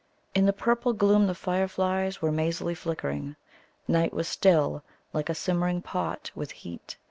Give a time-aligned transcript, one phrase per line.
[0.33, 3.35] In the purple gloom the fireflies were mazily flickering.
[3.87, 4.81] Night was still,
[5.13, 6.97] like a simmering pot, with heat.